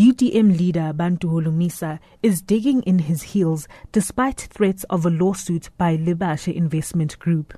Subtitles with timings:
[0.00, 5.94] UDM leader Bantu Holomisa is digging in his heels despite threats of a lawsuit by
[5.94, 7.52] Lebashe Investment Group.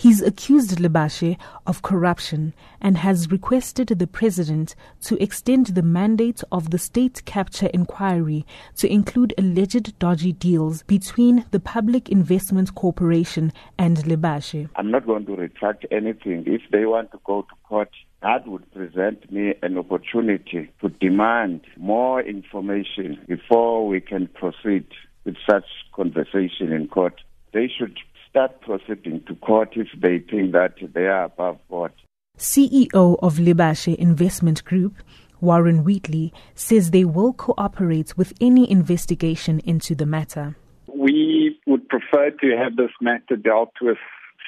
[0.00, 1.36] He's accused Lebashe
[1.66, 7.66] of corruption and has requested the president to extend the mandate of the state capture
[7.74, 8.46] inquiry
[8.76, 14.70] to include alleged dodgy deals between the Public Investment Corporation and Lebashe.
[14.76, 16.44] I'm not going to retract anything.
[16.46, 17.90] If they want to go to court,
[18.22, 24.86] that would present me an opportunity to demand more information before we can proceed
[25.26, 27.20] with such conversation in court.
[27.52, 27.98] They should
[28.30, 31.92] start proceeding to court if they think that they are above board.
[32.38, 34.94] CEO of Lebashe Investment Group,
[35.40, 40.56] Warren Wheatley, says they will cooperate with any investigation into the matter.
[40.86, 43.98] We would prefer to have this matter dealt with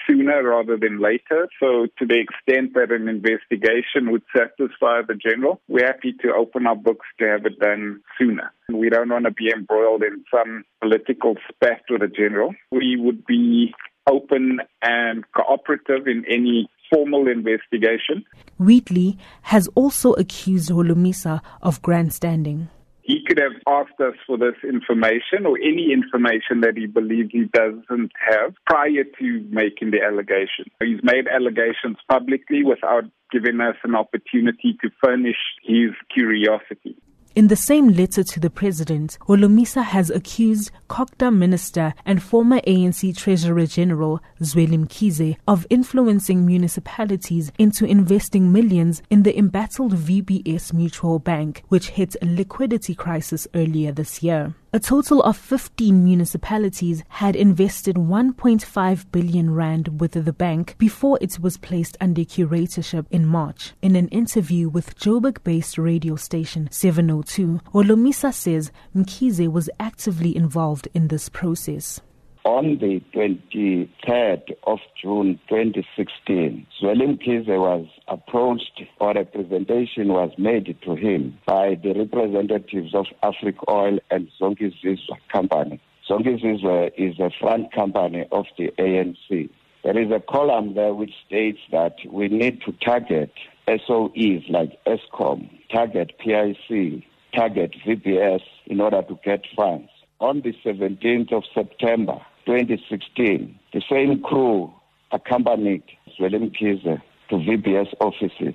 [0.06, 1.48] sooner rather than later.
[1.60, 6.66] So, to the extent that an investigation would satisfy the general, we're happy to open
[6.66, 8.52] our books to have it done sooner.
[8.72, 12.54] We don't want to be embroiled in some political spat with the general.
[12.70, 13.74] We would be
[14.10, 18.24] open and cooperative in any formal investigation.
[18.58, 22.68] Wheatley has also accused Holomisa of grandstanding.
[23.02, 27.44] He could have asked us for this information or any information that he believes he
[27.52, 30.66] doesn't have prior to making the allegation.
[30.80, 36.96] He's made allegations publicly without giving us an opportunity to furnish his curiosity.
[37.34, 43.16] In the same letter to the president, Holomisa has accused COGTA minister and former ANC
[43.16, 51.18] Treasurer General Zweli Mkhize of influencing municipalities into investing millions in the embattled VBS Mutual
[51.18, 54.54] Bank, which hit a liquidity crisis earlier this year.
[54.74, 61.38] A total of 15 municipalities had invested 1.5 billion rand with the bank before it
[61.38, 63.74] was placed under curatorship in March.
[63.82, 70.88] In an interview with Joburg based radio station 702, Holomisa says Mkhize was actively involved
[70.94, 72.00] in this process.
[72.44, 80.76] On the 23rd of June 2016, Zweli Mkhize was approached or a presentation was made
[80.82, 85.80] to him by the representatives of Afric Oil and Zonke Zizwa Company.
[86.10, 89.48] Zonke Zizwa is a front company of the ANC.
[89.84, 93.30] There is a column there which states that we need to target
[93.68, 97.04] SOEs like Eskom, target PIC,
[97.36, 99.90] target VBS in order to get funds.
[100.18, 104.72] On the 17th of September, 2016, the same crew
[105.12, 105.82] accompanied
[106.18, 108.54] Zweli Mkhize to VBS offices.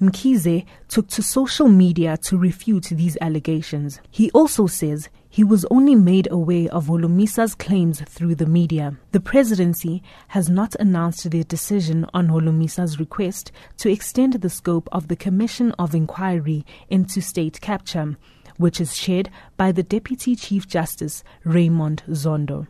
[0.00, 4.00] Mkhize took to social media to refute these allegations.
[4.10, 8.96] He also says he was only made aware of Holomisa's claims through the media.
[9.10, 15.08] The presidency has not announced their decision on Holomisa's request to extend the scope of
[15.08, 18.16] the Commission of Inquiry into state capture,
[18.56, 22.68] which is chaired by the Deputy Chief Justice Raymond Zondo.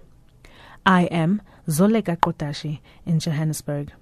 [0.86, 3.92] I am Zoleka Kotashi in Johannesburg.